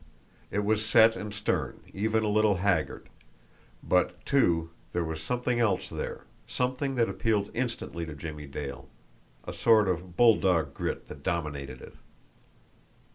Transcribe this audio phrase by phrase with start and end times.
[0.49, 3.07] It was set and stern, even a little haggard;
[3.83, 8.89] but, too, there was something else there, something that appealed instantly to Jimmie Dale
[9.43, 11.93] a sort of bulldog grit that dominated it.